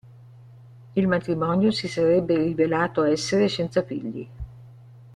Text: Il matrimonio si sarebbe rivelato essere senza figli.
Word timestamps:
Il 0.95 1.07
matrimonio 1.07 1.69
si 1.69 1.87
sarebbe 1.87 2.35
rivelato 2.35 3.03
essere 3.03 3.47
senza 3.47 3.83
figli. 3.83 4.27